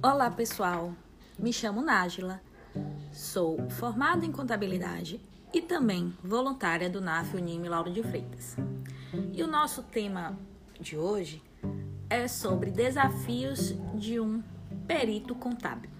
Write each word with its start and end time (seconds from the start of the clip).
Olá 0.00 0.30
pessoal, 0.30 0.92
me 1.36 1.52
chamo 1.52 1.82
Nájila, 1.82 2.40
sou 3.12 3.68
formada 3.68 4.24
em 4.24 4.30
contabilidade 4.30 5.20
e 5.52 5.60
também 5.60 6.16
voluntária 6.22 6.88
do 6.88 7.00
NAF 7.00 7.36
Unime 7.36 7.68
Lauro 7.68 7.92
de 7.92 8.00
Freitas. 8.04 8.56
E 9.32 9.42
o 9.42 9.48
nosso 9.48 9.82
tema 9.82 10.38
de 10.80 10.96
hoje 10.96 11.42
é 12.08 12.28
sobre 12.28 12.70
desafios 12.70 13.74
de 13.92 14.20
um 14.20 14.40
perito 14.86 15.34
contábil. 15.34 15.90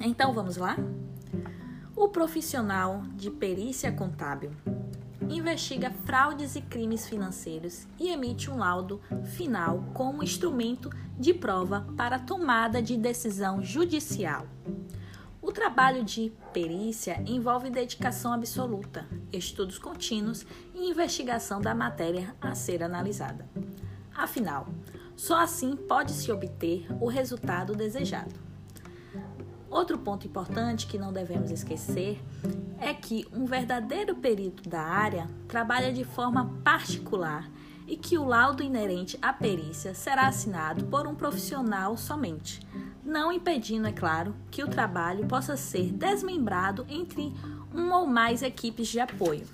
Então 0.00 0.32
vamos 0.32 0.56
lá? 0.56 0.78
O 1.94 2.08
profissional 2.08 3.02
de 3.14 3.30
perícia 3.30 3.92
contábil 3.92 4.52
investiga 5.28 5.90
fraudes 6.04 6.56
e 6.56 6.60
crimes 6.60 7.06
financeiros 7.06 7.86
e 7.98 8.08
emite 8.08 8.50
um 8.50 8.58
laudo 8.58 9.00
final 9.24 9.84
como 9.94 10.22
instrumento 10.22 10.90
de 11.18 11.34
prova 11.34 11.86
para 11.96 12.18
tomada 12.18 12.80
de 12.80 12.96
decisão 12.96 13.62
judicial. 13.62 14.46
O 15.40 15.52
trabalho 15.52 16.04
de 16.04 16.32
perícia 16.52 17.22
envolve 17.26 17.70
dedicação 17.70 18.32
absoluta, 18.32 19.06
estudos 19.32 19.78
contínuos 19.78 20.46
e 20.74 20.90
investigação 20.90 21.60
da 21.60 21.74
matéria 21.74 22.34
a 22.40 22.54
ser 22.54 22.82
analisada. 22.82 23.48
Afinal, 24.14 24.68
só 25.16 25.40
assim 25.40 25.74
pode-se 25.74 26.30
obter 26.30 26.86
o 27.00 27.06
resultado 27.08 27.74
desejado. 27.74 28.47
Outro 29.70 29.98
ponto 29.98 30.26
importante 30.26 30.86
que 30.86 30.98
não 30.98 31.12
devemos 31.12 31.50
esquecer 31.50 32.22
é 32.80 32.94
que 32.94 33.26
um 33.32 33.44
verdadeiro 33.44 34.14
perito 34.16 34.68
da 34.68 34.80
área 34.80 35.28
trabalha 35.46 35.92
de 35.92 36.04
forma 36.04 36.58
particular 36.64 37.50
e 37.86 37.96
que 37.96 38.18
o 38.18 38.24
laudo 38.24 38.62
inerente 38.62 39.18
à 39.20 39.32
perícia 39.32 39.94
será 39.94 40.26
assinado 40.28 40.84
por 40.84 41.06
um 41.06 41.14
profissional 41.14 41.96
somente, 41.96 42.60
não 43.04 43.32
impedindo, 43.32 43.88
é 43.88 43.92
claro, 43.92 44.34
que 44.50 44.62
o 44.62 44.68
trabalho 44.68 45.26
possa 45.26 45.56
ser 45.56 45.92
desmembrado 45.92 46.86
entre 46.88 47.32
uma 47.72 48.00
ou 48.00 48.06
mais 48.06 48.42
equipes 48.42 48.88
de 48.88 49.00
apoio, 49.00 49.46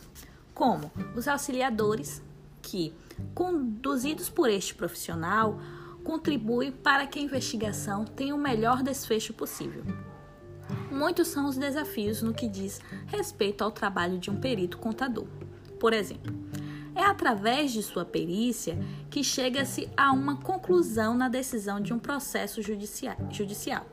como 0.53 0.91
os 1.15 1.29
auxiliadores, 1.29 2.23
que, 2.63 2.93
conduzidos 3.35 4.29
por 4.29 4.49
este 4.49 4.75
profissional, 4.75 5.61
contribui 6.05 6.71
para 6.71 7.07
que 7.07 7.19
a 7.19 7.23
investigação 7.23 8.05
tenha 8.05 8.35
o 8.35 8.39
melhor 8.39 8.83
desfecho 8.83 9.33
possível. 9.33 9.83
Muitos 10.91 11.29
são 11.29 11.49
os 11.49 11.57
desafios 11.57 12.23
no 12.23 12.35
que 12.35 12.47
diz 12.47 12.81
respeito 13.07 13.65
ao 13.65 13.73
trabalho 13.73 14.19
de 14.19 14.31
um 14.31 14.37
perito 14.37 14.79
contador. 14.79 15.27
Por 15.81 15.93
exemplo, 15.93 16.33
é 16.95 17.03
através 17.03 17.73
de 17.73 17.83
sua 17.83 18.05
perícia 18.05 18.79
que 19.11 19.25
chega-se 19.25 19.91
a 19.97 20.13
uma 20.13 20.37
conclusão 20.37 21.15
na 21.15 21.29
decisão 21.29 21.81
de 21.81 21.93
um 21.93 21.99
processo 21.99 22.63
judicial. 22.63 23.87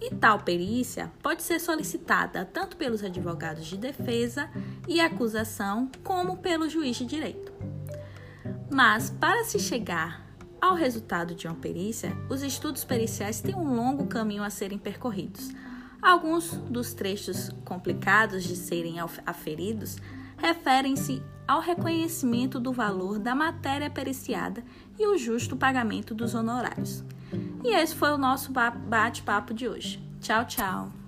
E 0.00 0.14
tal 0.14 0.40
perícia 0.40 1.12
pode 1.22 1.42
ser 1.42 1.60
solicitada 1.60 2.44
tanto 2.46 2.76
pelos 2.76 3.04
advogados 3.04 3.66
de 3.66 3.76
defesa 3.76 4.48
e 4.86 5.00
acusação, 5.00 5.90
como 6.02 6.38
pelo 6.38 6.68
juiz 6.68 6.96
de 6.96 7.04
direito. 7.04 7.52
Mas, 8.70 9.10
para 9.10 9.44
se 9.44 9.58
chegar 9.58 10.27
ao 10.60 10.74
resultado 10.74 11.34
de 11.34 11.46
uma 11.46 11.56
perícia, 11.56 12.16
os 12.28 12.42
estudos 12.42 12.84
periciais 12.84 13.40
têm 13.40 13.54
um 13.54 13.74
longo 13.74 14.06
caminho 14.06 14.42
a 14.42 14.50
serem 14.50 14.78
percorridos. 14.78 15.50
Alguns 16.00 16.52
dos 16.70 16.94
trechos 16.94 17.50
complicados 17.64 18.44
de 18.44 18.56
serem 18.56 18.96
aferidos 19.26 19.96
referem-se 20.36 21.22
ao 21.46 21.60
reconhecimento 21.60 22.60
do 22.60 22.72
valor 22.72 23.18
da 23.18 23.34
matéria 23.34 23.90
periciada 23.90 24.62
e 24.98 25.06
o 25.06 25.16
justo 25.16 25.56
pagamento 25.56 26.14
dos 26.14 26.34
honorários. 26.34 27.02
E 27.64 27.74
esse 27.74 27.94
foi 27.94 28.10
o 28.10 28.18
nosso 28.18 28.52
bate-papo 28.52 29.52
de 29.52 29.68
hoje. 29.68 30.02
Tchau, 30.20 30.44
tchau! 30.44 31.07